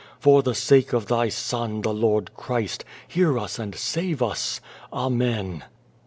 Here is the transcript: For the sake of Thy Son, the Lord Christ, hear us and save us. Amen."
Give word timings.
For 0.17 0.41
the 0.41 0.55
sake 0.55 0.93
of 0.93 1.05
Thy 1.05 1.29
Son, 1.29 1.81
the 1.83 1.93
Lord 1.93 2.33
Christ, 2.35 2.83
hear 3.07 3.37
us 3.37 3.59
and 3.59 3.75
save 3.75 4.23
us. 4.23 4.59
Amen." 4.91 5.63